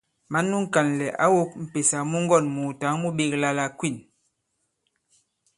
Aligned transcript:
Mǎn 0.31 0.45
nu 0.49 0.57
ŋ̀kànlɛ̀ 0.65 1.15
ǎ 1.23 1.25
wōk 1.35 1.51
m̀pèsà 1.63 1.97
mu 2.09 2.17
ŋgɔ̂n-mùùtǎŋ 2.23 2.93
nu 3.01 3.07
ɓēkla 3.17 3.49
la 3.57 3.65
Kwîn. 3.77 3.95